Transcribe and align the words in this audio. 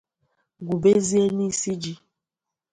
gwubezie 0.65 1.23
n'isi 1.35 1.71
ji 1.81 1.93